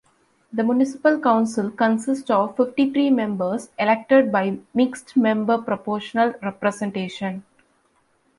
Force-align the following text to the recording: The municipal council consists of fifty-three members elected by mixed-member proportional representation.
The 0.51 0.63
municipal 0.63 1.19
council 1.19 1.69
consists 1.69 2.31
of 2.31 2.57
fifty-three 2.57 3.11
members 3.11 3.69
elected 3.77 4.31
by 4.31 4.57
mixed-member 4.73 5.59
proportional 5.59 6.33
representation. 6.41 7.43